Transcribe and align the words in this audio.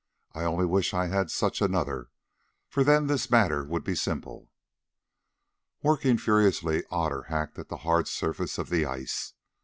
I 0.33 0.45
only 0.45 0.65
wish 0.65 0.95
I 0.95 1.05
had 1.09 1.29
such 1.29 1.61
another, 1.61 2.09
for 2.67 2.83
then 2.83 3.05
this 3.05 3.29
matter 3.29 3.63
would 3.63 3.83
be 3.83 3.93
simple." 3.93 4.49
Working 5.83 6.17
furiously, 6.17 6.83
Otter 6.89 7.25
hacked 7.29 7.59
at 7.59 7.69
the 7.69 7.77
hard 7.85 8.07
surface 8.07 8.57
of 8.57 8.71
the 8.71 8.83
ice. 8.83 9.33